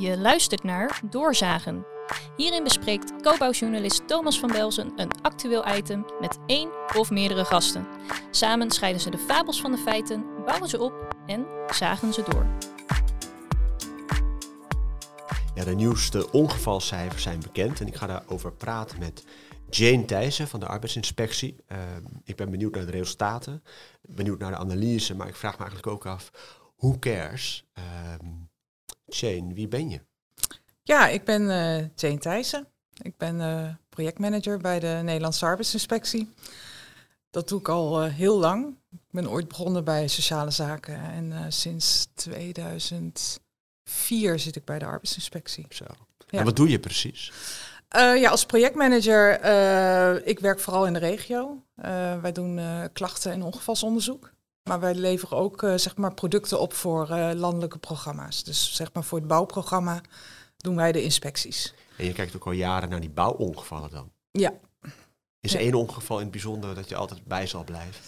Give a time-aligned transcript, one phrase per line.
[0.00, 1.84] Je luistert naar Doorzagen.
[2.36, 7.86] Hierin bespreekt co-bouwjournalist Thomas van Belzen een actueel item met één of meerdere gasten.
[8.30, 12.46] Samen scheiden ze de fabels van de feiten, bouwen ze op en zagen ze door.
[15.64, 19.24] De nieuwste ongevalcijfers zijn bekend en ik ga daarover praten met
[19.70, 21.56] Jane Thijssen van de arbeidsinspectie.
[21.68, 21.78] Uh,
[22.24, 23.62] ik ben benieuwd naar de resultaten,
[24.02, 26.30] benieuwd naar de analyse, maar ik vraag me eigenlijk ook af,
[26.76, 27.64] hoe cares?
[27.78, 27.84] Uh,
[29.14, 30.00] Jane, wie ben je?
[30.82, 32.66] Ja, ik ben uh, Jane Thijssen.
[33.02, 36.32] Ik ben uh, projectmanager bij de Nederlandse Arbeidsinspectie.
[37.30, 38.76] Dat doe ik al uh, heel lang.
[38.90, 45.66] Ik ben ooit begonnen bij sociale zaken en sinds 2004 zit ik bij de arbeidsinspectie.
[45.68, 45.84] Zo.
[46.28, 46.38] Ja.
[46.38, 47.32] En wat doe je precies?
[47.92, 49.32] ja, als projectmanager,
[50.26, 51.62] ik werk vooral in de regio.
[52.20, 52.60] wij doen
[52.92, 54.32] klachten- en ongevalsonderzoek.
[54.62, 58.44] Maar wij leveren ook zeg maar producten op voor landelijke programma's.
[58.44, 60.00] Dus zeg maar voor het bouwprogramma
[60.56, 61.74] doen wij de inspecties.
[61.96, 64.10] En je kijkt ook al jaren naar die bouwongevallen dan?
[64.30, 64.52] Ja.
[65.40, 68.00] Is één ongeval in het bijzonder dat je altijd bij zal blijven?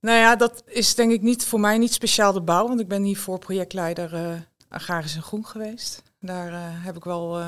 [0.00, 2.88] Nou ja, dat is denk ik niet voor mij niet speciaal de bouw, want ik
[2.88, 6.02] ben hiervoor projectleider uh, Agrarisch en Groen geweest.
[6.20, 7.42] Daar heb ik wel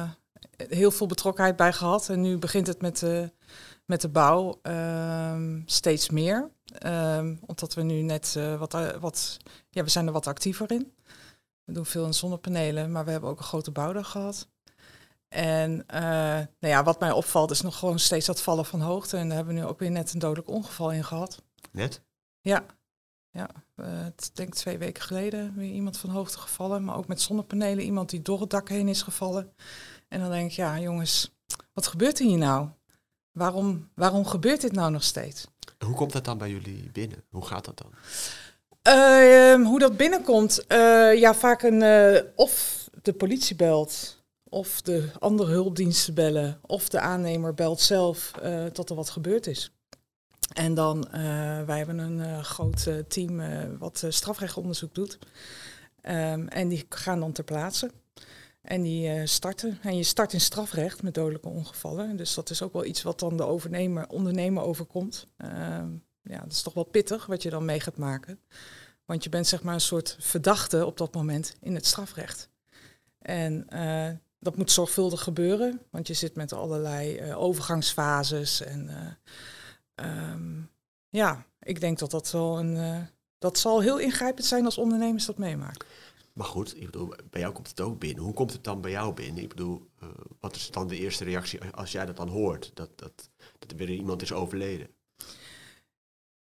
[0.56, 2.09] heel veel betrokkenheid bij gehad.
[2.09, 3.33] En nu begint het met de,
[3.84, 6.50] met de bouw ehm, steeds meer.
[6.86, 9.36] Um, omdat we nu net wat, wat,
[9.70, 10.92] ja, we zijn er wat actiever in.
[11.64, 14.48] We doen veel in zonnepanelen, maar we hebben ook een grote bouwdag gehad.
[15.28, 16.00] En uh,
[16.41, 19.16] nou ja, wat mij opvalt is nog gewoon steeds dat vallen van hoogte.
[19.16, 21.42] En daar hebben we nu ook weer net een dodelijk ongeval in gehad.
[21.72, 22.02] Net?
[22.41, 22.64] Ja.
[23.30, 23.48] Ja,
[24.16, 26.84] ik denk twee weken geleden weer iemand van hoogte gevallen.
[26.84, 29.52] Maar ook met zonnepanelen iemand die door het dak heen is gevallen.
[30.08, 31.34] En dan denk ik, ja jongens,
[31.72, 32.69] wat gebeurt er hier nou?
[33.34, 35.46] Waarom, waarom gebeurt dit nou nog steeds?
[35.78, 37.24] Hoe komt dat dan bij jullie binnen?
[37.30, 37.91] Hoe gaat dat dan?
[38.88, 45.10] Uh, hoe dat binnenkomt, uh, ja, vaak een, uh, of de politie belt, of de
[45.18, 48.30] andere hulpdiensten bellen, of de aannemer belt zelf
[48.72, 49.72] dat er wat gebeurd is.
[50.53, 51.09] En dan,
[51.66, 53.42] wij hebben een groot team
[53.78, 55.19] wat strafrechtonderzoek doet.
[56.03, 57.91] Um, en die gaan dan ter plaatse.
[58.64, 59.78] En die starten.
[59.82, 62.16] En je start in strafrecht met dodelijke ongevallen.
[62.16, 65.26] Dus dat is ook wel iets wat dan de overnemer, ondernemer overkomt.
[65.36, 65.88] Ehm,
[66.22, 68.41] ja, dat is toch wel pittig wat je dan mee gaat maken.
[69.04, 72.48] Want je bent zeg maar een soort verdachte op dat moment in het strafrecht.
[73.19, 78.60] En uh, dat moet zorgvuldig gebeuren, want je zit met allerlei uh, overgangsfases.
[78.60, 78.91] En
[79.94, 80.70] um,
[81.08, 83.06] ja, ik denk dat dat wel een.
[83.38, 85.86] dat zal heel ingrijpend zijn als ondernemers dat meemaken.
[86.34, 88.25] Maar goed, ik bedoel, bij jou komt het ook binnen.
[88.25, 89.43] Hoe komt het dan bij jou binnen?
[89.43, 89.91] Ik bedoel,
[90.41, 92.71] wat is dan de eerste reactie als jij dat dan hoort?
[92.75, 94.89] Dat, dat, dat er weer iemand is overleden?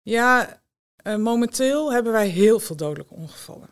[0.02, 0.62] Ja,
[1.02, 3.68] uh, momenteel hebben wij heel veel dodelijke ongevallen.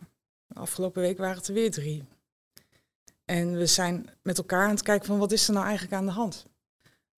[0.52, 2.04] Afgelopen week waren het er weer drie.
[3.24, 6.06] En we zijn met elkaar aan het kijken van wat is er nou eigenlijk aan
[6.06, 6.46] de hand?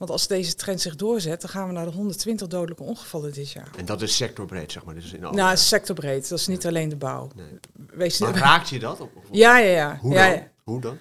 [0.02, 3.50] Want als deze trend zich doorzet, dan gaan we naar de 120 dodelijke ongevallen dit
[3.50, 3.70] jaar.
[3.76, 4.94] En dat is sectorbreed, zeg maar?
[4.94, 5.36] Dus in alle...
[5.36, 6.28] Nou, sectorbreed.
[6.28, 7.28] Dat is niet alleen de bouw.
[7.34, 7.60] Nee.
[7.92, 9.00] Wees maar raakt je dat?
[9.00, 9.24] Of, of...
[9.30, 9.98] Ja, ja, ja.
[10.00, 10.34] Hoe ja, dan?
[10.34, 10.50] ja.
[10.64, 10.98] Hoe dan?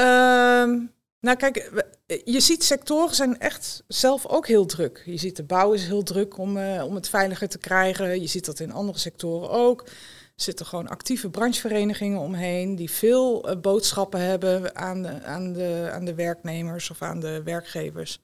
[0.00, 1.84] Um, nou kijk,
[2.24, 5.02] je ziet sectoren zijn echt zelf ook heel druk.
[5.04, 8.20] Je ziet de bouw is heel druk om, uh, om het veiliger te krijgen.
[8.20, 9.84] Je ziet dat in andere sectoren ook.
[10.34, 16.04] Zitten gewoon actieve brancheverenigingen omheen die veel uh, boodschappen hebben aan de, aan, de, aan
[16.04, 18.20] de werknemers of aan de werkgevers.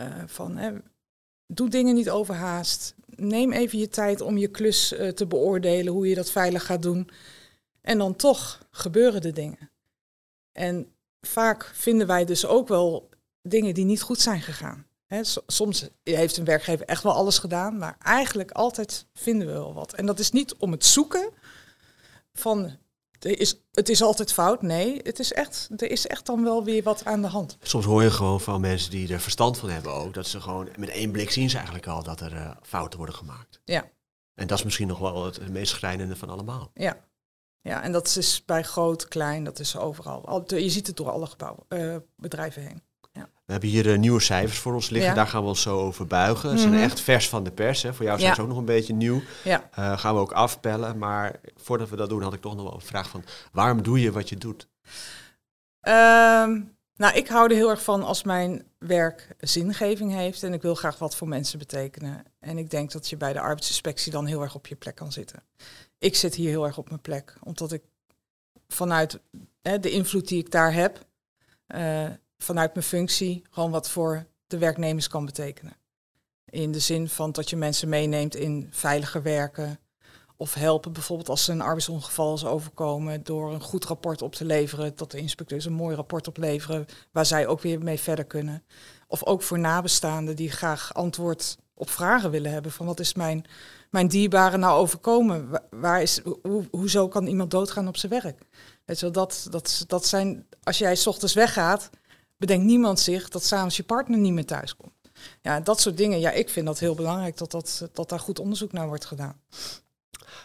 [0.00, 0.72] Uh, van hè,
[1.46, 2.94] doe dingen niet overhaast.
[3.06, 7.10] Neem even je tijd om je klus te beoordelen, hoe je dat veilig gaat doen.
[7.80, 9.70] En dan toch gebeuren de dingen.
[10.52, 13.08] En vaak vinden wij dus ook wel
[13.42, 14.86] dingen die niet goed zijn gegaan.
[15.12, 19.74] He, soms heeft een werkgever echt wel alles gedaan, maar eigenlijk altijd vinden we wel
[19.74, 19.92] wat.
[19.92, 21.30] En dat is niet om het zoeken
[22.32, 22.76] van
[23.18, 24.62] er is, het is altijd fout.
[24.62, 27.56] Nee, het is echt, er is echt dan wel weer wat aan de hand.
[27.62, 30.68] Soms hoor je gewoon van mensen die er verstand van hebben ook, dat ze gewoon
[30.76, 33.60] met één blik zien ze eigenlijk al dat er uh, fouten worden gemaakt.
[33.64, 33.90] Ja.
[34.34, 36.70] En dat is misschien nog wel het meest schrijnende van allemaal.
[36.74, 37.04] Ja,
[37.60, 40.44] ja, en dat is bij groot, klein, dat is overal.
[40.46, 42.82] Je ziet het door alle gebouwen, uh, bedrijven heen.
[43.44, 45.16] We hebben hier uh, nieuwe cijfers voor ons liggen, ja.
[45.16, 46.48] daar gaan we ons zo over buigen.
[46.48, 46.72] Ze mm -hmm.
[46.72, 47.94] zijn echt vers van de pers, hè.
[47.94, 48.36] voor jou zijn ja.
[48.36, 49.22] ze ook nog een beetje nieuw.
[49.44, 49.68] Ja.
[49.78, 52.74] Uh, gaan we ook afpellen, maar voordat we dat doen had ik toch nog wel
[52.74, 53.24] een vraag van...
[53.52, 54.68] waarom doe je wat je doet?
[55.88, 60.62] Um, nou, ik hou er heel erg van als mijn werk zingeving heeft en ik
[60.62, 62.24] wil graag wat voor mensen betekenen.
[62.40, 65.12] En ik denk dat je bij de arbeidsinspectie dan heel erg op je plek kan
[65.12, 65.42] zitten
[66.02, 67.34] ik zit hier heel erg op mijn plek.
[67.42, 67.82] Omdat ik
[68.68, 69.20] vanuit
[69.62, 71.06] hè, de invloed die ik daar heb,
[71.74, 72.10] uh,
[72.42, 75.76] vanuit mijn functie, gewoon wat voor de werknemers kan betekenen.
[76.44, 79.78] In de zin van dat je mensen meeneemt in veiliger werken.
[80.36, 84.44] of helpen bijvoorbeeld als ze een arbeidsongeval is overkomen door een goed rapport op te
[84.44, 88.64] leveren, dat de inspecteurs een mooi rapport opleveren waar zij ook weer mee verder kunnen.
[89.06, 93.44] Of ook voor nabestaanden die graag antwoord op vragen willen hebben van wat is mijn,
[93.90, 95.48] mijn dierbare nou overkomen?
[95.70, 98.38] Waar is, hoe, hoezo kan iemand doodgaan op zijn werk?
[98.84, 99.48] Weet dat,
[99.86, 101.90] dat zijn, als jij s ochtends weggaat,
[102.46, 104.92] bedenkt niemand zich dat s'avonds je partner niet meer thuis komt.
[105.42, 106.20] Ja, dat soort dingen.
[106.20, 109.40] Ja, ik vind dat heel belangrijk dat, dat, dat daar goed onderzoek naar wordt gedaan.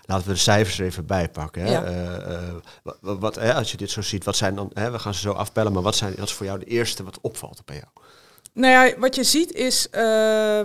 [0.05, 1.61] Laten we de cijfers er even bij pakken.
[1.61, 1.71] Hè?
[1.71, 1.83] Ja.
[1.83, 4.99] Eh, eh, wat, wat, hè, als je dit zo ziet, wat zijn dan, hè, we
[4.99, 7.65] gaan ze zo afbellen, maar wat, zijn, wat is voor jou de eerste wat opvalt
[7.65, 7.87] bij jou?
[8.53, 10.01] Nou ja, wat je ziet is, eh,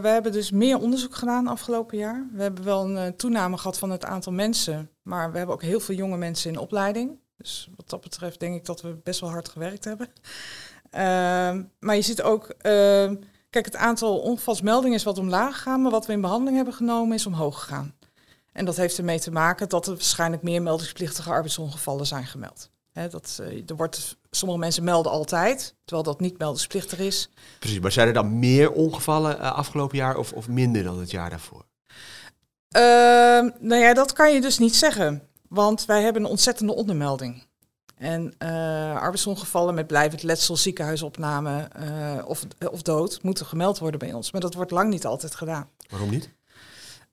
[0.01, 2.27] we hebben dus meer onderzoek gedaan afgelopen jaar.
[2.33, 5.81] We hebben wel een toename gehad van het aantal mensen, maar we hebben ook heel
[5.81, 7.21] veel jonge mensen in opleiding.
[7.37, 10.09] Dus wat dat betreft denk ik dat we best wel hard gewerkt hebben.
[10.93, 13.15] Ehm, maar je ziet ook, ehm,
[13.51, 17.17] kijk, het aantal ongevalsmeldingen is wat omlaag gegaan, maar wat we in behandeling hebben genomen
[17.17, 17.95] is omhoog gegaan.
[18.53, 22.71] En dat heeft ermee te maken dat er waarschijnlijk meer meldingsplichtige arbeidsongevallen zijn gemeld.
[22.93, 27.31] Dat, eh, er wordt, sommige mensen melden altijd, terwijl dat niet meldingsplichtig is.
[27.59, 31.11] Precies, maar zijn er dan meer ongevallen eh, afgelopen jaar of, of minder dan het
[31.11, 31.65] jaar daarvoor?
[32.69, 35.29] Ehm, nou ja, dat kan je dus niet zeggen.
[35.49, 37.47] Want wij hebben een ontzettende ondermelding.
[38.03, 44.13] En eh, arbeidsongevallen met blijvend letsel, ziekenhuisopname eh, of, of dood moeten gemeld worden bij
[44.13, 44.33] ons.
[44.33, 45.69] Maar dat wordt lang niet altijd gedaan.
[45.89, 46.31] Waarom niet?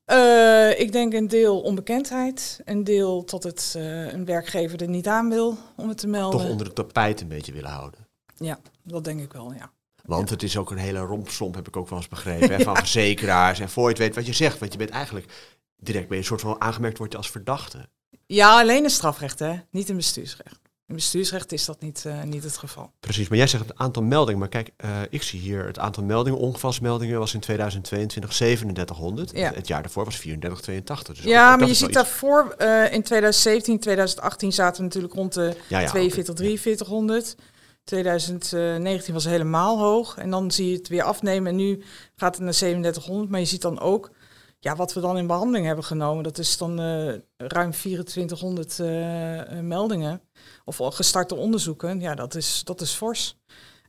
[0.05, 3.73] Eh, ik denk een deel onbekendheid, een deel dat het
[4.11, 6.39] een werkgever er niet aan wil om het te melden.
[6.39, 8.07] Toch onder het tapijt een beetje willen houden.
[8.35, 9.71] Ja, dat denk ik wel, ja.
[10.05, 12.75] Want het is ook een hele rompslomp, heb ik ook wel eens begrepen, hè, van
[12.85, 13.59] verzekeraars.
[13.59, 16.23] En voor je het weet wat je zegt, want je bent eigenlijk direct bij een
[16.23, 17.89] soort van aangemerkt wordt als verdachte.
[18.25, 19.59] Ja, alleen in strafrecht, hè?
[19.71, 20.68] niet in bestuursrecht.
[20.89, 22.91] In bestuursrecht is dat niet, eh, niet het geval.
[22.99, 24.39] Precies, maar jij zegt het aantal meldingen.
[24.39, 29.31] Maar kijk, eh, ik zie hier het aantal meldingen, ongevalsmeldingen, was in 2022 3700.
[29.33, 29.51] Ja.
[29.53, 31.15] Het, jaar daarvoor was 3482.
[31.15, 35.55] Dus Ja, maar je ziet daarvoor, eh in 2017, 2018 zaten we natuurlijk rond de
[35.67, 36.43] Ja, ja, 42, oké.
[36.43, 37.35] 4300.
[37.83, 40.17] 2019 was helemaal hoog.
[40.17, 41.51] En dan zie je het weer afnemen.
[41.51, 41.83] En nu
[42.15, 43.29] gaat het naar 3700.
[43.29, 44.11] Maar je ziet dan ook,
[44.59, 46.23] ja, wat we dan in behandeling hebben genomen.
[46.23, 50.21] Dat is dan eh, ruim 2400 eh, eh, meldingen.
[50.65, 51.99] Of gestarte onderzoeken.
[51.99, 53.37] Ja, dat is, dat is fors.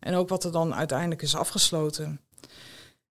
[0.01, 2.21] En ook wat er dan uiteindelijk is afgesloten.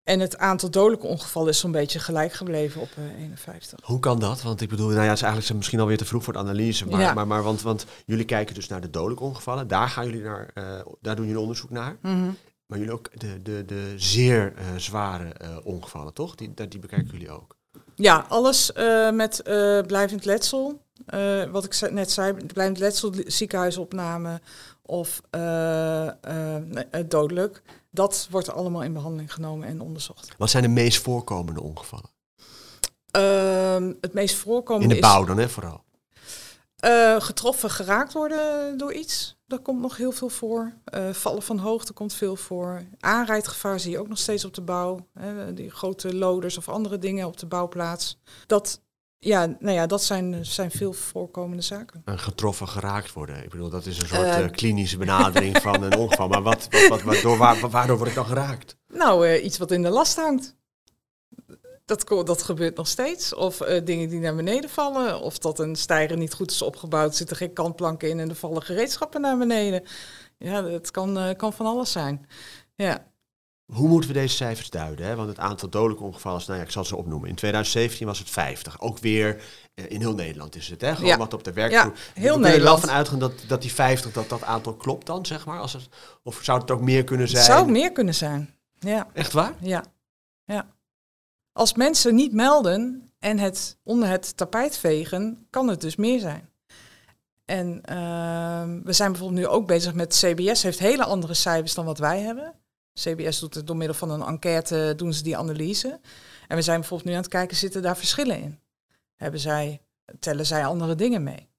[0.04, 3.80] En het aantal dodelijke ongevallen is zo'n beetje gelijk gebleven op eh, 51.
[3.84, 4.42] Hoe kan dat?
[4.42, 6.88] Want ik bedoel, nou ja, het is eigenlijk misschien alweer te vroeg voor de analyse.
[6.88, 7.14] Maar, Ja.
[7.14, 9.68] maar, maar want, want jullie kijken dus naar de dodelijke ongevallen.
[9.68, 10.54] Daar gaan jullie naar,
[11.02, 11.98] daar doen jullie onderzoek naar.
[12.02, 12.30] Mhm.
[12.70, 16.36] Maar jullie ook de, de, de zeer eh, zware eh, ongevallen, toch?
[16.36, 17.58] Die, die bekijken jullie ook.
[17.96, 19.42] Ja, alles eh, met
[19.88, 20.82] blijvend letsel.
[21.52, 24.42] Wat ik net zei, blijvend letsel, ziekenhuisopname
[24.82, 25.22] of
[27.08, 27.62] dodelijk.
[27.92, 30.36] Dat wordt allemaal in behandeling genomen en onderzocht.
[30.38, 32.10] Wat zijn de meest voorkomende ongevallen?
[33.12, 35.84] Ehm, het meest voorkomende In de bouw dan, hè, vooral.
[37.20, 39.39] getroffen, geraakt worden door iets.
[39.50, 40.74] Dat komt nog heel veel voor.
[40.84, 42.84] Eh, vallen van hoogte komt veel voor.
[43.00, 45.08] Aanrijdgevaar zie je ook nog steeds op de bouw.
[45.14, 48.20] Hè, die grote loders of andere dingen op de bouwplaats.
[48.46, 48.82] Dat,
[49.20, 52.02] ja, nou ja, dat zijn, zijn veel voorkomende zaken.
[52.06, 53.44] Een getroffen geraakt worden.
[53.44, 54.44] Ik bedoel, dat is een soort Eh.
[54.44, 56.28] eh, klinische benadering van een ongeval.
[56.28, 58.78] Maar wat, wat, wat, waardoor, waar, waardoor word ik dan geraakt?
[58.88, 60.56] Nou, iets wat in de last hangt.
[61.90, 63.34] Dat, dat gebeurt nog steeds.
[63.36, 65.22] Of eh, dingen die naar beneden vallen.
[65.22, 67.16] Of dat een stijger niet goed is opgebouwd.
[67.16, 69.84] Zitten geen kantplanken in en er vallen gereedschappen naar beneden.
[70.38, 72.28] Ja, het kan, eh, kan van alles zijn.
[72.76, 73.08] Ja.
[73.74, 75.06] Hoe moeten we deze cijfers duiden?
[75.06, 75.16] Hè?
[75.16, 77.30] Want het aantal dodelijke ongevallen is, nou ja, ik zal ze opnoemen.
[77.30, 78.82] In 2017 was het 50.
[78.82, 79.42] Ook weer
[79.76, 80.94] eh, in heel Nederland is het, hè?
[80.96, 81.18] Gewoon Ja.
[81.18, 81.94] wat op de werkvloer.
[81.96, 82.80] Ja, we heel kunnen er wel Nederland.
[82.80, 85.60] van uitgaan dat, dat die 50, dat dat aantal klopt dan, zeg maar?
[85.60, 85.88] Als het,
[86.24, 87.46] of zou het ook meer kunnen Het zijn?
[87.58, 88.54] zou meer kunnen zijn.
[88.80, 89.54] Ja, Echt waar?
[89.62, 89.84] ja,
[90.46, 90.66] ja.
[91.60, 96.50] Als mensen niet melden en het onder het tapijt vegen, kan het dus meer zijn.
[97.46, 101.86] En ehm, we zijn bijvoorbeeld nu ook bezig met CBS, heeft hele andere cijfers dan
[101.86, 102.54] wat wij hebben.
[102.94, 106.00] CBS doet het door middel van een enquête, doen ze die analyse.
[106.48, 108.60] En we zijn bijvoorbeeld nu aan het kijken, zitten daar verschillen in?
[109.16, 109.82] Hebben zij,
[110.20, 111.50] tellen zij andere dingen mee?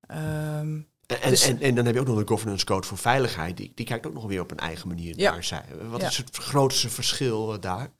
[0.00, 3.56] Ehm, En, Dus- en, en dan heb je ook nog de governance code voor veiligheid.
[3.56, 5.30] Die, die kijkt ook nog weer op een eigen manier Ja.
[5.32, 5.64] naar zij.
[5.88, 6.06] Wat Ja.
[6.08, 7.90] is het grootste verschil eh, daar?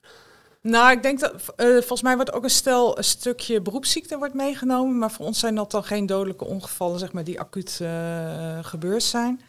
[0.61, 4.33] Nou, ik denk dat eh, volgens mij wordt ook een stel een stukje beroepsziekte wordt
[4.33, 8.59] meegenomen, maar voor ons zijn dat dan geen dodelijke ongevallen, zeg maar, die acuut eh,
[8.61, 9.41] gebeurd zijn.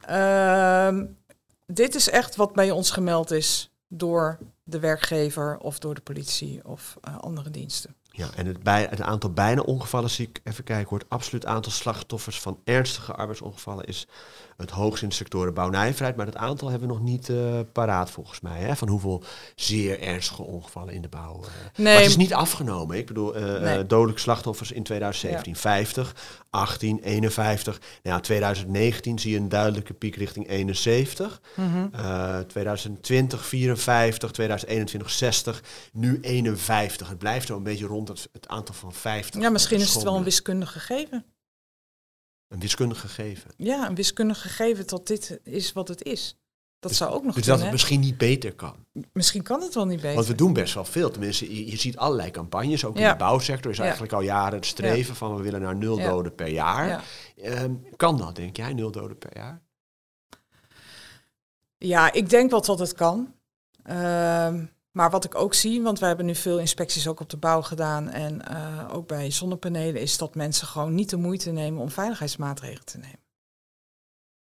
[0.00, 1.06] Ehm,
[1.66, 6.60] dit is echt wat bij ons gemeld is door de werkgever of door de politie
[6.64, 7.94] of eh, andere diensten.
[8.14, 11.46] Ja, en het, bij, het aantal bijna ongevallen, zie ik even kijken, hoor, het absoluut
[11.46, 14.06] aantal slachtoffers van ernstige arbeidsongevallen is
[14.56, 16.16] het hoogst in de sectoren bouw nijverheid.
[16.16, 18.60] Maar dat aantal hebben we nog niet uh, paraat volgens mij.
[18.60, 19.22] Hè, van hoeveel
[19.54, 21.40] zeer ernstige ongevallen in de bouw.
[21.40, 21.48] Uh.
[21.76, 21.84] Nee.
[21.84, 22.96] Maar het is niet afgenomen.
[22.96, 23.86] Ik bedoel, uh, nee.
[23.86, 25.58] dodelijke slachtoffers in 2017 ja.
[25.58, 26.14] 50,
[26.50, 27.78] 18, 51.
[27.78, 31.40] Nou ja, 2019 zie je een duidelijke piek richting 71.
[31.54, 31.90] Mm -hmm.
[32.46, 37.08] 2020 54, 2021 60, nu 51.
[37.08, 39.40] Het blijft zo een beetje rond het, het aantal van 50.
[39.40, 41.24] Ja, misschien is het wel een wiskundig gegeven.
[42.48, 43.50] Een wiskundig gegeven.
[43.56, 46.36] Ja, een wiskundig gegeven dat dit is wat het is.
[46.78, 48.86] Dat dus, zou ook nog Dus dat het misschien niet beter kan.
[49.12, 50.14] Misschien kan het wel niet beter.
[50.14, 51.10] Want we doen best wel veel.
[51.10, 52.84] Tenminste, je, je ziet allerlei campagnes.
[52.84, 55.96] Ook in de bouwsector is eigenlijk al jaren het streven van we willen naar nul
[55.96, 57.04] doden per jaar.
[57.44, 59.62] Um, kan dat, denk jij, nul doden per jaar?
[61.78, 63.34] Ja, ik denk wel dat het kan.
[63.90, 67.36] Um, maar wat ik ook zie, want we hebben nu veel inspecties ook op de
[67.36, 71.80] bouw gedaan en uh, ook bij zonnepanelen, is dat mensen gewoon niet de moeite nemen
[71.80, 73.20] om veiligheidsmaatregelen te nemen.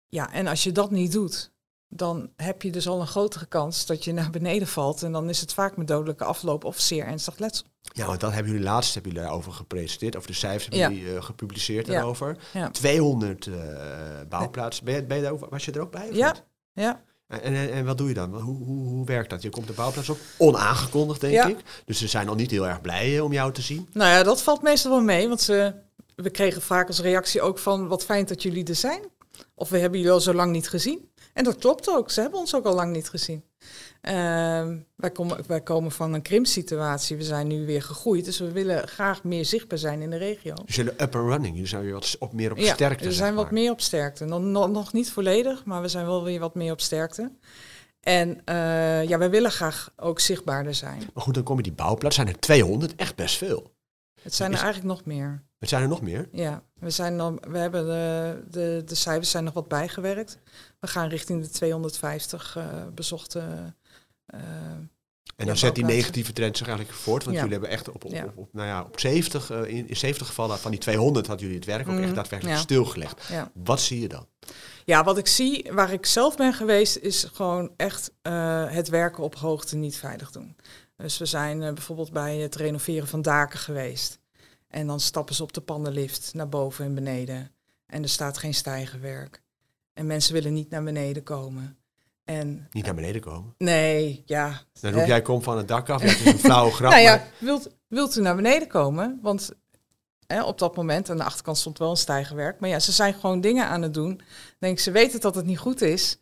[0.08, 1.54] Ja, en als je dat niet doet,
[1.88, 5.04] dan heb je dus al een grotere kans dat je naar beneden valt.
[5.04, 7.66] En dan is het vaak met dodelijke afloop of zeer ernstig letsel.
[7.82, 10.90] Ja, want dan hebben jullie laatst hebben jullie daarover gepresenteerd, over de cijfers hebben ja.
[10.90, 12.38] jullie uh, gepubliceerd daarover.
[12.54, 12.70] Ja.
[12.70, 13.56] 200 uh,
[14.30, 14.86] bouwplaatsen.
[14.86, 16.10] Ben je, ben je daar, was je er ook bij?
[16.12, 16.44] ja, niet?
[16.74, 17.04] ja.
[17.28, 18.34] En, en, en, wat doe je dan?
[18.42, 19.42] Hoe, hoe, hoe werkt dat?
[19.42, 21.48] Je komt de bouwplaats op, onaangekondigd denk ja.
[21.48, 21.58] ik.
[21.86, 23.90] Dus ze zijn al niet heel erg blij om jou te zien.
[23.94, 25.28] Nou ja, dat valt meestal wel mee.
[25.28, 25.74] Want ze,
[26.16, 29.02] we kregen vaak als reactie ook van, wat fijn dat jullie er zijn.
[29.56, 31.10] Of we hebben jullie al zo lang niet gezien.
[31.34, 32.12] En dat klopt ook.
[32.12, 33.44] Ze hebben ons ook al lang niet gezien.
[34.08, 34.14] Uh,
[34.96, 37.18] wij, komen, wij komen van een krimpsituatie.
[37.18, 38.26] We zijn nu weer gegroeid.
[38.26, 40.54] Dus we willen graag meer zichtbaar zijn in de regio.
[40.66, 41.54] Dus jullie up and running.
[41.54, 43.06] Jullie zijn weer wat op, meer op ja, sterkte.
[43.06, 44.26] we zijn wat meer op sterkte.
[44.26, 47.32] Nog, nog, nog, niet volledig, maar we zijn wel weer wat meer op sterkte.
[48.00, 51.02] En uh, ja, wij willen graag ook zichtbaarder zijn.
[51.14, 52.24] Maar goed, dan komen die bouwplaatsen.
[52.24, 53.74] Zijn er 200, echt best veel.
[54.22, 55.44] Het zijn er eigenlijk nog meer.
[55.60, 56.30] Het zijn er nog meer?
[56.32, 60.40] Ja, we, zijn dan, we hebben de, de, de cijfers zijn nog wat bijgewerkt.
[60.80, 63.46] We gaan richting de 250 uh, bezochte uh,
[65.36, 67.24] en dan zet die negatieve trend zich eigenlijk voort.
[67.24, 67.42] Want ja.
[67.42, 70.28] jullie hebben echt op, op, op, op, nou ja, op 70, uh, in, in 70
[70.28, 72.64] gevallen van die 200 hadden jullie het werk ook mm, echt daadwerkelijk ja.
[72.64, 73.28] stilgelegd.
[73.30, 73.52] Ja.
[73.54, 74.28] Wat zie je dan?
[74.86, 79.24] Ja, wat ik zie, waar ik zelf ben geweest, is gewoon echt uh, het werken
[79.24, 80.56] op hoogte niet veilig doen.
[80.98, 84.20] Dus we zijn uh, bijvoorbeeld bij het renoveren van daken geweest.
[84.68, 87.52] En dan stappen ze op de pannenlift naar boven en beneden.
[87.86, 89.42] En er staat geen stijgenwerk.
[89.94, 91.78] En mensen willen niet naar beneden komen.
[92.26, 93.54] En, niet naar beneden komen?
[93.58, 94.62] Nee, ja.
[94.82, 96.02] Dan roep jij, kom van het dak af.
[96.02, 96.92] Het is een flauwe grap.
[96.92, 99.20] nou ja, wilt, wilt u naar beneden komen?
[99.22, 99.52] Want
[100.28, 102.60] hè, op dat moment, aan de achterkant stond wel een stijgenwerk.
[102.60, 104.22] Maar ja, ze zijn gewoon dingen aan het doen.
[104.60, 106.20] Denk, ze weten dat het niet goed is.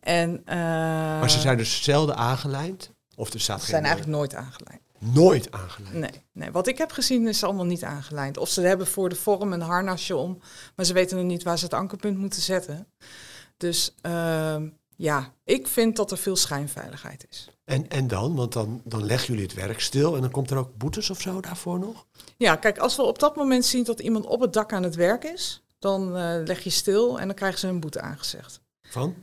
[0.00, 2.90] En, uh, maar ze zijn dus zelden aangelijnd?
[3.16, 4.80] Of er staat ze zijn eigenlijk nooit aangelijnd.
[4.98, 5.94] Nooit aangelijnd?
[5.94, 8.36] Nee, nee, wat ik heb gezien is allemaal niet aangelijnd.
[8.36, 10.38] Of ze hebben voor de vorm een harnasje om,
[10.76, 12.86] maar ze weten nog niet waar ze het ankerpunt moeten zetten.
[13.56, 14.56] Dus uh,
[15.00, 17.48] ja, ik vind dat er veel schijnveiligheid is.
[17.64, 18.34] En, en dan?
[18.34, 21.20] Want dan, dan leggen jullie het werk stil en dan komt er ook boetes of
[21.20, 22.06] zo daarvoor nog?
[22.36, 24.94] Ja, kijk, als we op dat moment zien dat iemand op het dak aan het
[24.94, 28.60] werk is, dan uh, leg je stil en dan krijgen ze een boete aangezegd.
[28.82, 29.14] Van?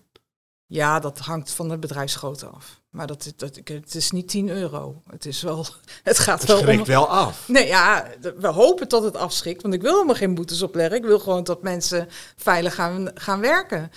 [0.65, 2.81] Ja, dat hangt van de bedrijfsgrootte af.
[2.89, 5.01] Maar dat, dat, het is niet 10 euro.
[5.10, 5.65] Het is wel.
[6.03, 6.57] Het gaat het wel.
[6.57, 6.86] schrikt om...
[6.86, 7.48] wel af.
[7.48, 8.07] Nee, ja,
[8.38, 9.62] we hopen dat het afschrikt.
[9.62, 10.98] Want ik wil helemaal geen boetes opleggen.
[10.98, 13.91] Ik wil gewoon dat mensen veilig gaan, gaan werken.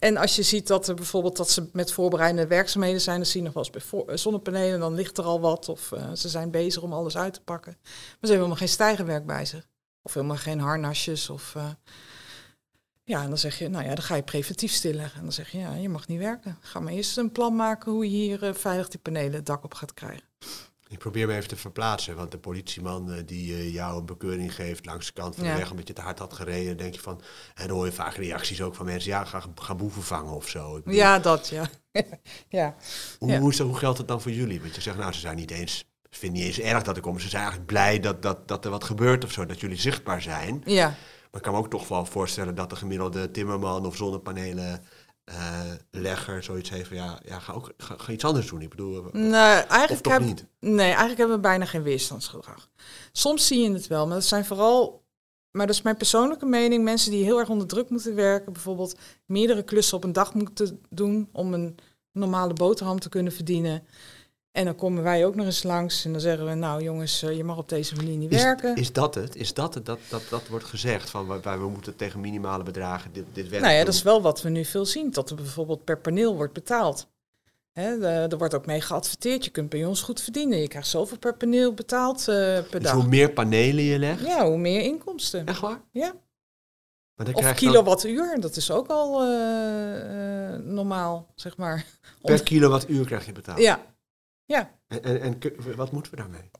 [0.00, 3.40] En als je ziet dat er bijvoorbeeld dat ze met voorbereidende werkzaamheden zijn, dan zie
[3.40, 5.68] je nog wel eens bij uh, zonnepanelen, dan ligt er al wat.
[5.68, 7.76] Of uh, ze zijn bezig om alles uit te pakken.
[7.82, 9.66] Maar ze hebben helemaal geen stijgenwerk bij zich.
[10.02, 11.30] Of helemaal geen harnasjes.
[11.30, 11.70] Of, uh,
[13.04, 15.16] ja, en dan zeg je, nou ja, dan ga je preventief stilleggen.
[15.16, 16.58] En dan zeg je, ja, je mag niet werken.
[16.60, 19.74] Ga maar eerst een plan maken hoe je hier veilig die panelen het dak op
[19.74, 20.24] gaat krijgen.
[20.90, 24.54] Ik probeer me even te verplaatsen, want de politieman uh, die uh, jou een bekeuring
[24.54, 25.52] geeft langs de kant van ja.
[25.52, 27.20] de weg omdat je te hard had gereden, denk je van,
[27.54, 30.48] en dan hoor je vaak reacties ook van mensen, ja, ga, ga boeven vangen of
[30.48, 30.74] zo.
[30.74, 31.68] Bedoel, ja, dat, ja.
[32.48, 32.74] ja.
[33.18, 33.38] Hoe, ja.
[33.38, 34.60] Hoe, hoe, geldt het dan voor jullie?
[34.60, 35.78] Want je zegt, nou, ze zijn niet eens,
[36.10, 38.64] ze vinden niet eens erg dat er komen, ze zijn eigenlijk blij dat, dat, dat
[38.64, 40.62] er wat gebeurt of zo, dat jullie zichtbaar zijn.
[40.64, 40.86] Ja.
[40.86, 44.82] Maar ik kan me ook toch wel voorstellen dat de gemiddelde timmerman of zonnepanelen
[45.30, 45.60] uh,
[45.90, 48.60] legger zoiets heeft van ja, ja ga ook ga, ga iets anders doen.
[48.62, 50.46] Ik bedoel, nee, eigenlijk heb, niet?
[50.60, 52.70] Nee, eigenlijk hebben we bijna geen weerstandsgedrag.
[53.12, 55.04] Soms zie je het wel, maar dat zijn vooral,
[55.50, 58.98] maar dat is mijn persoonlijke mening, mensen die heel erg onder druk moeten werken, bijvoorbeeld
[59.26, 61.76] meerdere klussen op een dag moeten doen om een
[62.12, 63.82] normale boterham te kunnen verdienen.
[64.52, 67.44] En dan komen wij ook nog eens langs en dan zeggen we, nou jongens, je
[67.44, 68.76] mag op deze manier niet is, werken.
[68.76, 69.36] Is dat het?
[69.36, 69.86] Is dat het?
[69.86, 73.60] Dat, dat, dat wordt gezegd, van wij, we moeten tegen minimale bedragen dit, dit werk
[73.62, 73.86] Nou ja, doen.
[73.86, 77.08] dat is wel wat we nu veel zien, dat er bijvoorbeeld per paneel wordt betaald.
[77.72, 79.44] Hè, de- er wordt ook mee geadverteerd.
[79.44, 80.58] Je kunt bij ons goed verdienen.
[80.58, 82.92] Je krijgt zoveel per paneel betaald eh, per Dus dag.
[82.92, 84.20] hoe meer panelen je legt.
[84.26, 85.46] Ja, hoe meer inkomsten.
[85.46, 85.80] Echt waar?
[85.92, 86.12] Ja.
[87.14, 91.56] Maar dan Of krijg je dan kilowattuur, dat is ook al eh, eh, normaal, zeg
[91.56, 91.86] maar.
[92.22, 93.58] per kilowattuur krijg je betaald.
[93.58, 93.80] Ja.
[94.50, 94.70] Ja.
[94.88, 95.38] En, en,
[95.76, 96.50] wat moeten we daarmee?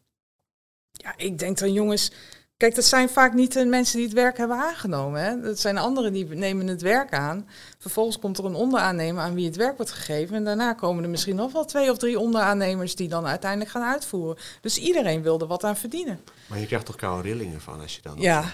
[0.93, 2.13] ja, ik denk dan jongens...
[2.57, 5.23] Kijk, dat zijn vaak niet de mensen die het werk hebben aangenomen.
[5.23, 5.41] Hè?
[5.41, 7.49] Dat zijn anderen die nemen het werk aan.
[7.79, 10.37] Vervolgens komt er een onderaannemer aan wie het werk wordt gegeven.
[10.37, 13.83] En daarna komen er misschien nog wel twee of drie onderaannemers die dan uiteindelijk gaan
[13.83, 14.37] uitvoeren.
[14.61, 16.21] Dus iedereen wil er wat aan verdienen.
[16.47, 18.21] Maar je krijgt toch koude rillingen van als je dan...
[18.21, 18.45] Ja,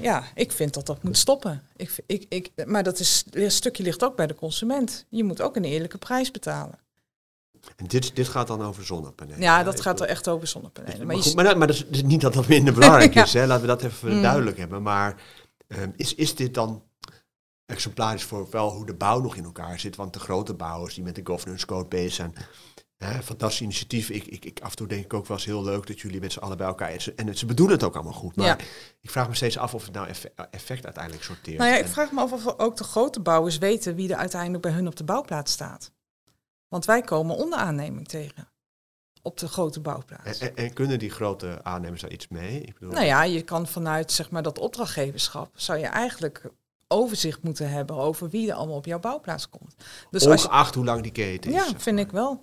[0.00, 1.62] ja ik vind dat dat moet stoppen.
[1.76, 5.04] Ik, ik, ik, maar dat is, een stukje ligt ook bij de consument.
[5.08, 6.83] Je moet ook een eerlijke prijs betalen.
[7.76, 9.40] En dit, dit gaat dan over zonnepanelen.
[9.40, 10.96] Ja, dat gaat er echt over zonnepanelen.
[10.98, 13.22] Maar, Maar goed, maar, dat, maar dat is, niet dat dat minder belangrijk Ja.
[13.22, 13.32] is.
[13.32, 13.46] Hè?
[13.46, 14.22] Laten we dat even Mm.
[14.22, 14.82] duidelijk hebben.
[14.82, 15.22] Maar
[15.66, 16.82] ehm, is, is dit dan
[17.66, 19.96] exemplarisch voor wel hoe de bouw nog in elkaar zit?
[19.96, 22.34] Want de grote bouwers die met de governance code bezig zijn...
[22.96, 24.08] Hè, fantastisch initiatief.
[24.10, 26.20] Ik, ik, ik, af en toe denk ik ook wel eens heel leuk dat jullie
[26.20, 26.88] met z'n allen bij elkaar...
[26.90, 28.36] En ze, en ze bedoelen het ook allemaal goed.
[28.36, 28.58] Maar Ja.
[29.00, 31.58] ik vraag me steeds af of het nou effe- effect, uiteindelijk sorteert.
[31.58, 34.16] Nou ja, ik En- vraag me af of ook de grote bouwers weten wie er
[34.16, 35.92] uiteindelijk bij hun op de bouwplaats staat.
[36.74, 38.48] Want wij komen onderaanneming tegen
[39.22, 40.38] op de grote bouwplaats.
[40.38, 42.60] en, en, en kunnen die grote aannemers daar iets mee?
[42.60, 46.50] Ik bedoel, Nou ja, je kan vanuit zeg maar, dat opdrachtgeverschap, zou je eigenlijk
[46.88, 49.74] overzicht moeten hebben over wie er allemaal op jouw bouwplaats komt.
[50.10, 51.56] Dus als je, ongeacht hoe lang die keten is.
[51.56, 52.04] ja, vind maar.
[52.04, 52.38] ik wel.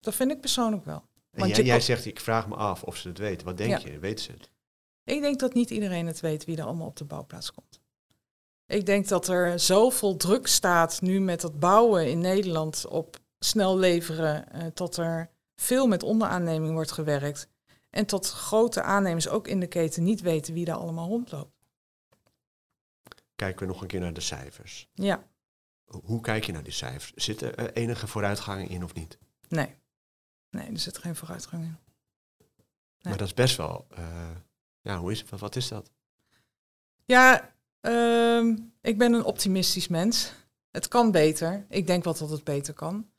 [0.00, 1.02] Dat vind ik persoonlijk wel.
[1.30, 3.46] En Want jij, zegt, ik vraag me af of ze het weten.
[3.46, 3.90] Wat denk Ja.
[3.90, 3.98] je?
[3.98, 4.50] Weten ze het?
[5.04, 7.80] Ik denk dat niet iedereen het weet wie er allemaal op de bouwplaats komt.
[8.66, 13.78] Ik denk dat er zoveel druk staat nu met het bouwen in Nederland op snel
[13.78, 17.48] leveren, eh, dat er veel met onderaanneming wordt gewerkt.
[17.90, 21.56] En tot grote aannemers ook in de keten niet weten wie daar allemaal rondloopt.
[23.36, 24.88] Kijken we nog een keer naar de cijfers.
[24.94, 25.22] Ja,
[25.84, 27.12] Hoe kijk je naar die cijfers?
[27.24, 29.18] Zit er eh, enige vooruitgang in of niet?
[29.48, 29.76] nee.
[30.50, 31.76] Nee, er zit geen vooruitgang in.
[32.38, 32.48] Nee.
[33.02, 33.86] Maar dat is best wel...
[33.90, 34.30] eh,
[34.80, 35.30] ja, hoe is het?
[35.30, 35.90] Wat, wat is dat?
[37.04, 40.32] Ja, ehm, ik ben een optimistisch mens.
[40.70, 41.66] Het kan beter.
[41.68, 43.10] Ik denk wel dat het beter kan.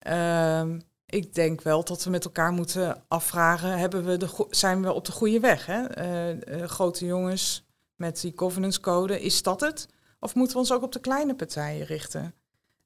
[0.00, 4.92] Ehm, ik denk wel dat we met elkaar moeten afvragen: hebben we de zijn we
[4.92, 5.66] op de goede weg?
[5.66, 5.82] Hè?
[5.84, 9.88] Eh, eh, grote jongens met die governance code, is dat het?
[10.20, 12.34] Of moeten we ons ook op de kleine partijen richten?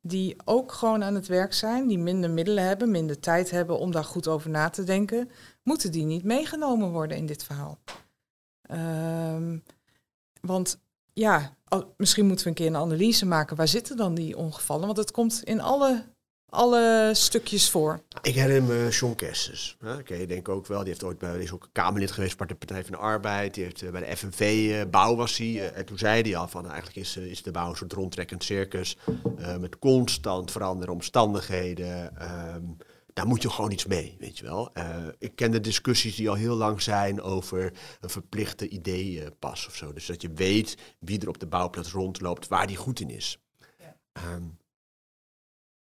[0.01, 3.91] Die ook gewoon aan het werk zijn, die minder middelen hebben, minder tijd hebben om
[3.91, 5.31] daar goed over na te denken.
[5.63, 7.79] Moeten die niet meegenomen worden in dit verhaal?
[8.63, 9.59] Ehm,
[10.41, 10.79] want
[11.13, 11.57] ja,
[11.97, 13.57] misschien moeten we een keer een analyse maken.
[13.57, 14.87] Waar zitten dan die ongevallen?
[14.87, 16.05] Want het komt in alle,
[16.55, 18.03] alle stukjes voor.
[18.23, 19.17] Ik herinner me John.
[19.79, 20.03] Hè?
[20.03, 20.79] Ken je denk ik ook wel.
[20.79, 23.55] Die heeft ooit bij, is ook Kamerlid geweest bij de Partij van de Arbeid.
[23.55, 25.47] Die heeft eh, bij de FNV eh, bouw was hij.
[25.47, 27.93] eh, en toen zei hij al van nou, eigenlijk is, is de bouw een soort
[27.93, 28.97] rondtrekkend circus.
[29.39, 32.17] eh, met constant veranderende omstandigheden.
[32.19, 32.63] Ehm,
[33.13, 34.71] daar moet je gewoon iets mee, weet je wel.
[34.73, 39.75] Eh, ik ken de discussies die al heel lang zijn over een verplichte ideeënpas of
[39.77, 39.93] zo.
[39.93, 43.39] Dus dat je weet wie er op de bouwplaats rondloopt, waar die goed in is.
[44.13, 44.43] Ehm,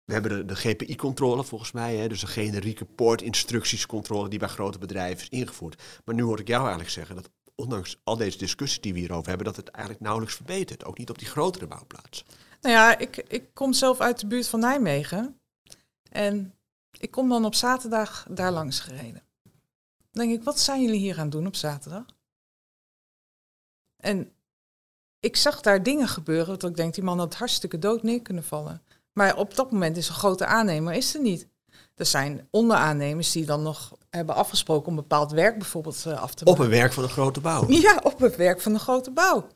[0.06, 4.78] we hebben de, de GPI-controle volgens mij, hè, dus de generieke poortinstructiescontrole die bij grote
[4.78, 5.82] bedrijven is ingevoerd.
[6.04, 9.28] Maar nu hoor ik jou eigenlijk zeggen dat ondanks al deze discussies die we hierover
[9.28, 10.84] hebben, dat het eigenlijk nauwelijks verbetert.
[10.84, 12.24] Ook niet op die grotere bouwplaats.
[12.60, 15.40] Nou ja, ik, ik kom zelf uit de buurt van Nijmegen.
[16.10, 16.54] En
[16.98, 19.22] ik kom dan op zaterdag daar langs gereden.
[20.12, 22.04] Dan denk ik, wat zijn jullie hier aan het doen op zaterdag?
[23.96, 24.32] En
[25.20, 28.44] ik zag daar dingen gebeuren dat ik denk, die man had hartstikke dood neer kunnen
[28.44, 28.82] vallen.
[29.16, 31.48] Maar op dat moment is een grote aannemer is er niet.
[31.94, 36.44] Er zijn onderaannemers die dan nog hebben afgesproken om bepaald werk bijvoorbeeld eh, af te
[36.44, 36.64] Op maken.
[36.64, 37.66] een werk van een grote bouw.
[37.80, 39.46] Ja, op het werk van de grote bouw.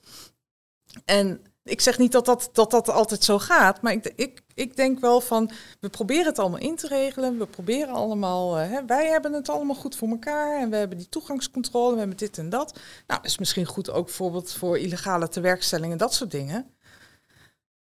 [1.05, 4.77] En ik zeg niet dat dat, dat, dat altijd zo gaat, maar ik, ik, ik
[4.77, 7.39] denk wel van, we proberen het allemaal in te regelen.
[7.39, 10.99] We proberen allemaal, eh, hè, wij hebben het allemaal goed voor elkaar en we hebben
[10.99, 12.73] die toegangscontrole, we hebben dit en dat.
[13.07, 16.75] Nou, dat is misschien goed ook bijvoorbeeld voor illegale tewerkstellingen, dat soort dingen.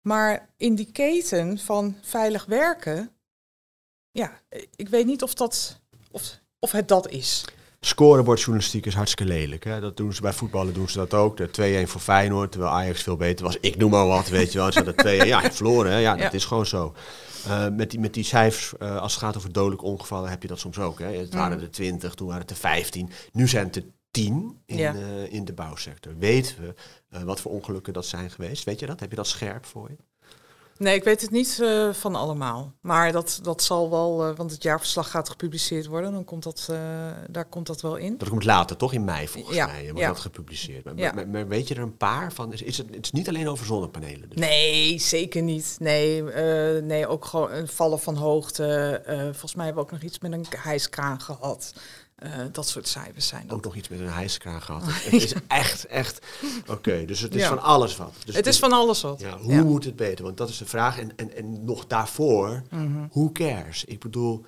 [0.08, 3.10] Maar in die keten van veilig werken,
[4.10, 4.40] ja,
[4.76, 7.44] ik weet niet of, dat, of, of het dat is.
[7.80, 9.64] Scorebordjournalistiek is hartstikke lelijk.
[9.64, 9.80] Hè?
[9.80, 11.36] Dat doen ze bij voetballen, doen ze dat ook.
[11.36, 13.56] De 2-1 voor Feyenoord, terwijl Ajax veel beter was.
[13.60, 14.72] Ik noem maar wat, weet je wel.
[14.72, 15.26] Ze hadden 2-1.
[15.26, 15.92] Ja, verloren.
[15.92, 15.98] Hè?
[15.98, 16.32] Ja, dat Ja.
[16.32, 16.94] is gewoon zo.
[17.46, 20.48] Eh, met, die, met die cijfers, eh, als het gaat over dodelijke ongevallen, heb je
[20.48, 20.98] dat soms ook.
[20.98, 21.16] Hè?
[21.16, 21.64] Het waren Mhm.
[21.66, 23.10] er 20, toen waren het er 15.
[23.32, 24.94] Nu zijn het er 10 in, Ja.
[24.94, 26.18] eh, in de bouwsector.
[26.18, 26.74] Weten we
[27.10, 28.64] eh, wat voor ongelukken dat zijn geweest?
[28.64, 29.00] Weet je dat?
[29.00, 29.96] Heb je dat scherp voor je?
[30.76, 32.72] Nee, ik weet het niet eh, van allemaal.
[32.80, 36.12] Maar dat, dat zal wel, eh, want het jaarverslag gaat gepubliceerd worden.
[36.12, 36.68] Dan komt dat,
[37.30, 38.18] daar komt dat wel in.
[38.18, 38.92] Dat komt later, toch?
[38.92, 40.08] In mei volgens Ja, mij wordt ja.
[40.08, 40.84] dat gepubliceerd.
[40.84, 41.12] Maar, Ja.
[41.12, 42.52] maar, maar weet je er een paar van?
[42.52, 44.28] Is, is het, het is niet alleen over zonnepanelen.
[44.28, 44.38] Dus.
[44.38, 45.76] Nee, zeker niet.
[45.78, 46.22] Nee,
[46.82, 49.00] nee ook gewoon een vallen van hoogte.
[49.22, 51.72] Volgens mij hebben we ook nog iets met een hijskraan gehad.
[52.18, 53.56] Eh, dat soort cijfers zijn dat.
[53.56, 54.82] Ook nog iets met een hijskraan gehad.
[55.04, 56.26] Het is echt, echt...
[56.66, 57.48] Oké, dus het is Ja.
[57.48, 58.14] van alles wat.
[58.24, 59.20] Dus het is van alles wat.
[59.20, 60.24] Ja, hoe moet het beter?
[60.24, 60.98] Want dat is de vraag.
[60.98, 63.06] En, en, en nog daarvoor, Mhm.
[63.10, 63.84] who cares?
[63.84, 64.44] Ik bedoel...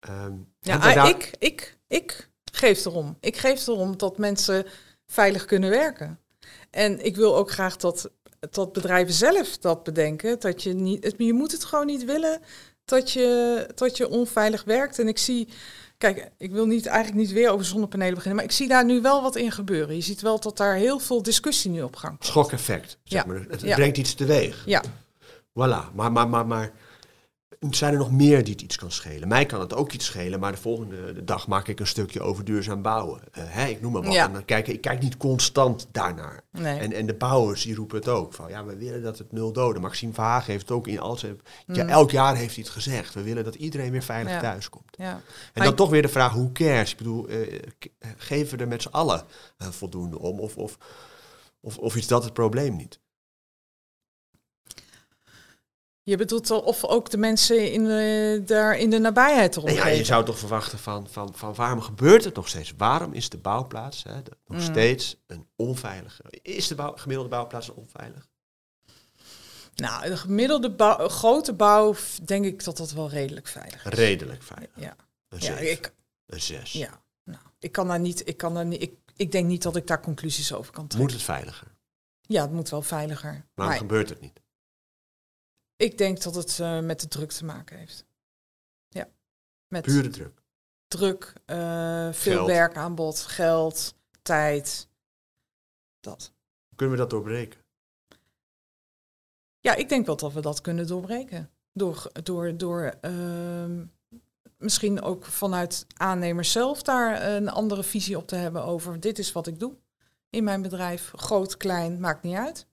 [0.00, 3.16] ehm, Ja, ah, daar- ik, ik, ik geef erom.
[3.20, 4.66] Ik geef erom dat mensen
[5.06, 6.18] veilig kunnen werken.
[6.70, 8.10] En ik wil ook graag dat,
[8.50, 10.40] dat bedrijven zelf dat bedenken.
[10.40, 12.40] Dat je, niet, het, je moet het gewoon niet willen
[12.84, 14.98] dat je, dat je onveilig werkt.
[14.98, 15.48] En ik zie,
[16.02, 19.00] kijk, ik wil niet, eigenlijk niet weer over zonnepanelen beginnen, maar ik zie daar nu
[19.00, 19.94] wel wat in gebeuren.
[19.94, 22.26] Je ziet wel dat daar heel veel discussie nu op gang komt.
[22.30, 23.28] Schokeffect, zeg Ja.
[23.32, 23.44] maar.
[23.48, 23.74] Het Ja.
[23.74, 24.62] brengt iets teweeg.
[24.66, 24.82] Ja,
[25.50, 26.72] Voilà, maar, maar, maar, maar
[27.70, 29.28] zijn er nog meer die het iets kan schelen?
[29.28, 32.44] Mij kan het ook iets schelen, maar de volgende dag maak ik een stukje over
[32.44, 33.20] duurzaam bouwen.
[33.32, 34.12] Eh, hè, ik noem maar wat.
[34.12, 34.26] Ja.
[34.26, 36.40] En dan kijk, ik kijk niet constant daarnaar.
[36.50, 36.78] nee.
[36.78, 38.34] En, en de bouwers die roepen het ook.
[38.34, 39.82] Van ja, we willen dat het nul doden.
[39.82, 41.40] Maxime Verhagen heeft het ook in al zijn.
[41.66, 41.88] Ja, Mm.
[41.88, 43.14] elk jaar heeft hij het gezegd.
[43.14, 44.40] We willen dat iedereen weer veilig Ja.
[44.40, 44.96] thuis komt.
[44.98, 45.10] ja.
[45.10, 45.20] En
[45.54, 46.90] Maar dan ik- toch weer de vraag, hoe cares?
[46.90, 47.58] Ik bedoel, eh,
[48.16, 49.22] geven we er met z'n allen
[49.58, 50.40] eh, voldoende om?
[50.40, 50.78] Of, of,
[51.60, 53.00] of, of is dat het probleem niet?
[56.04, 59.86] Je bedoelt wel of ook de mensen in de, daar in de nabijheid Nou ja,
[59.86, 62.72] je zou toch verwachten van, van, van waarom gebeurt het nog steeds?
[62.76, 64.64] Waarom is de bouwplaats hè, de- nog Mm.
[64.64, 66.22] steeds een onveilige?
[66.42, 68.28] Is de bouw, gemiddelde bouwplaats onveilig?
[69.74, 73.92] Nou, de gemiddelde bouw, grote bouw, denk ik dat dat wel redelijk veilig is.
[73.92, 74.70] Redelijk veilig.
[74.76, 74.96] Ja,
[75.28, 75.94] Een ja, zeven, ik,
[76.26, 76.72] een zes.
[76.72, 77.02] ja.
[77.24, 79.86] Nou, ik kan daar niet, ik kan daar niet, ik, ik denk niet dat ik
[79.86, 81.00] daar conclusies over kan trekken.
[81.00, 81.66] Moet het veiliger?
[82.20, 83.30] Ja, het moet wel veiliger.
[83.54, 84.40] Waarom Maar gebeurt het niet?
[85.82, 88.04] Ik denk dat het eh, met de druk te maken heeft.
[88.88, 89.08] Ja,
[89.68, 90.42] met Pure druk.
[90.88, 92.46] druk, eh, veel Geld.
[92.46, 94.88] werkaanbod, geld, tijd.
[96.00, 96.32] Dat.
[96.76, 97.60] Kunnen we dat doorbreken?
[99.60, 101.50] Ja, ik denk wel dat we dat kunnen doorbreken.
[101.72, 103.84] Door, door, door ehm,
[104.56, 109.32] misschien ook vanuit aannemers zelf daar een andere visie op te hebben over dit is
[109.32, 109.76] wat ik doe
[110.30, 111.12] in mijn bedrijf.
[111.16, 112.66] Groot, klein, maakt niet uit.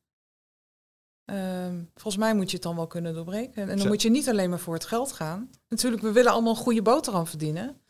[1.30, 3.62] Ehm, volgens mij moet je het dan wel kunnen doorbreken.
[3.62, 3.88] En dan Zo.
[3.88, 5.50] moet je niet alleen maar voor het geld gaan.
[5.68, 7.82] Natuurlijk, we willen allemaal een goede boterham verdienen.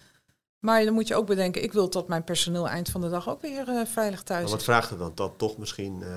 [0.59, 3.29] Maar dan moet je ook bedenken, ik wil dat mijn personeel eind van de dag
[3.29, 5.11] ook weer eh, veilig thuis Maar wat vraagt het dan?
[5.15, 6.09] Dat toch misschien eh,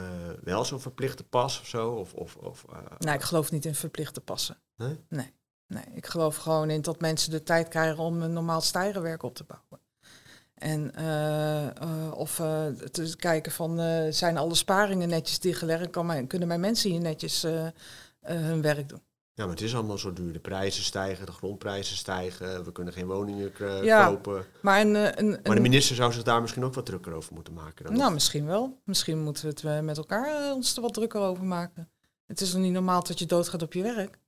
[0.43, 1.91] wel zo'n verplichte pas of zo?
[1.91, 4.57] Of, of, of, eh, Nou, ik geloof niet in verplichte passen.
[4.77, 5.05] Nee?
[5.09, 5.33] Nee.
[5.67, 9.35] Nee, ik geloof gewoon in dat mensen de tijd krijgen om een normaal stijgerwerk op
[9.35, 9.81] te bouwen.
[10.62, 13.79] En eh, eh, of eh, te kijken van,
[14.12, 15.90] zijn alle sparingen netjes dichtgelegd?
[15.90, 17.46] Kan mijn, kunnen mijn mensen hier netjes
[18.20, 19.03] hun werk doen?
[19.35, 20.33] Ja, maar het is allemaal zo duur.
[20.33, 22.64] De prijzen stijgen, de grondprijzen stijgen.
[22.64, 23.53] We kunnen geen woningen
[23.85, 24.07] Ja.
[24.07, 24.44] kopen.
[24.62, 27.53] Maar een, een, Maar de minister zou zich daar misschien ook wat drukker over moeten
[27.53, 27.85] maken.
[27.85, 28.81] Dan nou, misschien wel.
[28.85, 31.90] Misschien moeten we het met elkaar ons er wat drukker over maken.
[32.27, 34.18] Het is nog niet normaal dat je doodgaat op je werk.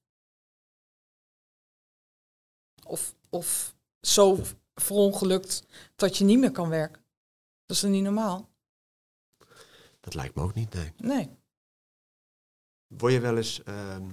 [2.86, 4.38] Of, of zo
[4.74, 7.02] verongelukt dat je niet meer kan werken.
[7.66, 8.48] Dat is toch niet normaal?
[10.00, 10.92] Dat lijkt me ook niet, nee.
[10.96, 11.30] Nee.
[12.86, 13.62] Word je wel eens...
[13.62, 14.10] ehm,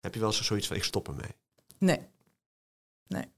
[0.00, 1.34] heb je wel eens zoiets van, ik stop ermee?
[1.78, 2.08] Nee.
[3.06, 3.32] Nee.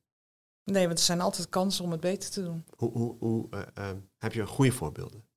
[0.65, 2.65] Nee, want er zijn altijd kansen om het beter te doen.
[2.77, 5.29] Hoe, hoe, hoe, eh, ehm, heb je goede voorbeelden?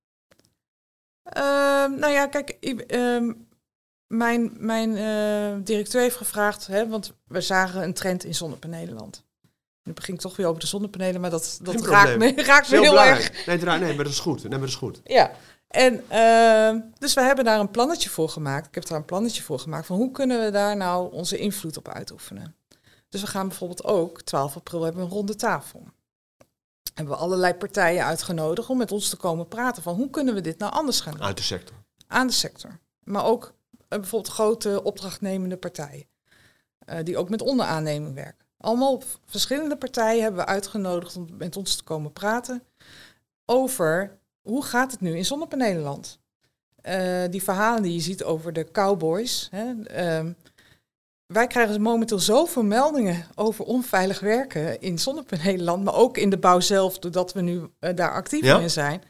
[1.23, 3.33] Ehm, nou ja, kijk, ehm,
[4.07, 9.25] mijn, mijn eh, directeur heeft gevraagd, hè, want we zagen een trend in zonnepanelenland.
[9.83, 12.35] Nu begin ik toch weer over de zonnepanelen, maar dat, dat Geen raakt probleem.
[12.35, 13.45] me, raakt me Heel erg.
[13.45, 14.39] Nee, nee, maar dat is goed.
[14.41, 15.01] Nee, maar dat is goed.
[15.03, 15.31] Ja,
[15.67, 18.67] en ehm, dus we hebben daar een plannetje voor gemaakt.
[18.67, 21.77] Ik heb daar een plannetje voor gemaakt van hoe kunnen we daar nou onze invloed
[21.77, 22.55] op uitoefenen.
[23.09, 25.87] Dus we gaan bijvoorbeeld ook, 12 april hebben we een ronde tafel.
[26.93, 30.41] Hebben we allerlei partijen uitgenodigd om met ons te komen praten van hoe kunnen we
[30.41, 31.75] dit nou anders gaan doen Uit de sector.
[32.07, 32.79] aan de sector.
[33.03, 33.53] Maar ook
[33.87, 36.05] eh, bijvoorbeeld grote opdrachtnemende partijen.
[36.79, 38.42] eh, die ook met onderaanneming werken.
[38.63, 42.63] Allemaal verschillende partijen hebben we uitgenodigd om met ons te komen praten
[43.45, 46.19] over hoe gaat het nu in zonnepanelenland.
[46.81, 49.47] Eh, die verhalen die je ziet over de cowboys.
[49.51, 50.31] Hè, ehm,
[51.25, 56.59] wij krijgen momenteel zoveel meldingen over onveilig werken in zonnepanelenland, maar ook in de bouw
[56.59, 58.59] zelf, doordat we nu eh, daar actief Ja?
[58.59, 59.01] in zijn.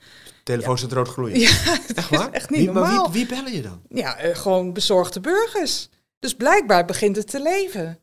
[0.44, 1.40] Telefoon staat rood gloeien.
[1.40, 1.50] Ja,
[1.88, 2.32] het Echt waar?
[2.32, 3.12] echt niet wie, maar normaal.
[3.12, 3.82] wie, wie bellen je dan?
[3.90, 5.90] Ja, eh, gewoon bezorgde burgers.
[6.20, 7.98] Dus blijkbaar begint het te leven.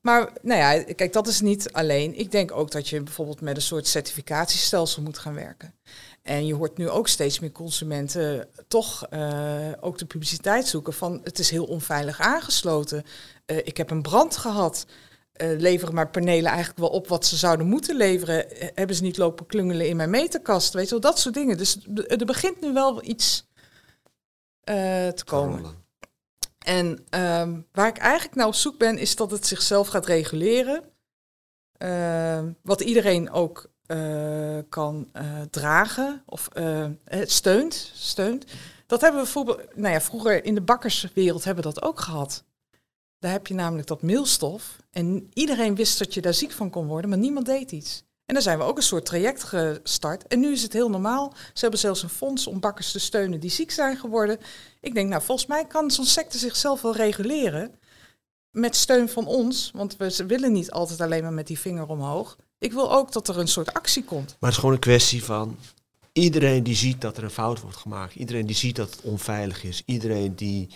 [0.00, 2.18] Maar nou ja, kijk, dat is niet alleen.
[2.18, 5.74] Ik denk ook dat je bijvoorbeeld met een soort certificatiestelsel moet gaan werken.
[6.22, 11.20] En je hoort nu ook steeds meer consumenten toch uh, ook de publiciteit zoeken van
[11.24, 13.04] het is heel onveilig aangesloten.
[13.46, 14.86] Uh, ik heb een brand gehad.
[15.36, 18.46] Uh, leveren maar panelen eigenlijk wel op wat ze zouden moeten leveren?
[18.74, 20.72] Hebben ze niet lopen klungelen in mijn meterkast?
[20.72, 21.56] Weet je wel, dat soort dingen.
[21.56, 23.48] Dus er begint nu wel iets
[25.14, 25.88] te komen.
[26.70, 26.86] En
[27.20, 30.82] um, waar ik eigenlijk nou op zoek ben, is dat het zichzelf gaat reguleren.
[31.78, 36.48] Uh, wat iedereen ook uh, kan uh, dragen of
[37.04, 38.44] het steunt, steunt.
[38.86, 42.44] Dat hebben we bijvoorbeeld, nou ja, vroeger in de bakkerswereld hebben we dat ook gehad.
[43.18, 44.76] Daar heb je namelijk dat meelstof.
[44.90, 48.04] En iedereen wist dat je daar ziek van kon worden, maar niemand deed iets.
[48.30, 50.26] En daar zijn we ook een soort traject gestart.
[50.26, 51.32] En nu is het heel normaal.
[51.34, 54.38] Ze hebben zelfs een fonds om bakkers te steunen die ziek zijn geworden.
[54.80, 57.74] Ik denk, nou, volgens mij kan zo'n sector zichzelf wel reguleren.
[58.50, 62.36] Met steun van ons, want we willen niet altijd alleen maar met die vinger omhoog.
[62.58, 64.26] Ik wil ook dat er een soort actie komt.
[64.28, 65.56] Maar het is gewoon een kwestie van
[66.12, 68.14] iedereen die ziet dat er een fout wordt gemaakt.
[68.14, 69.82] Iedereen die ziet dat het onveilig is.
[69.86, 70.68] Iedereen die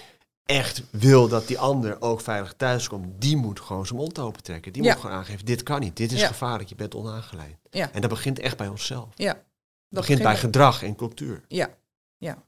[0.45, 4.43] echt wil dat die ander ook veilig thuis komt, die moet gewoon zijn mond open
[4.43, 4.73] trekken.
[4.73, 7.57] Die moet gewoon aangeven, dit kan niet, dit is gevaarlijk, je bent onaangeleid.
[7.71, 7.93] Ja.
[7.93, 9.09] En dat begint echt bij onszelf.
[9.15, 9.33] Ja.
[9.33, 9.43] Dat
[9.89, 11.45] begint bij gedrag en cultuur.
[11.49, 11.69] Ja.
[12.17, 12.43] ja.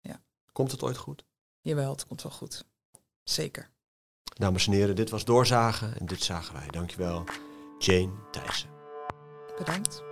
[0.00, 0.20] ja.
[0.52, 1.24] Komt het ooit goed?
[1.60, 2.64] Jawel, het komt wel goed.
[3.24, 3.70] Zeker.
[4.22, 6.66] Dames en heren, dit was Doorzagen en dit zagen wij.
[6.70, 7.24] Dankjewel,
[7.78, 8.68] Jane Thijssen.
[9.58, 10.02] Bedankt.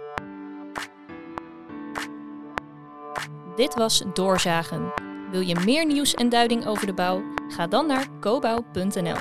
[3.56, 4.92] Dit was Doorzagen
[5.34, 7.22] wil je meer nieuws en duiding over de bouw?
[7.48, 9.16] Ga dan naar cobouw.nl.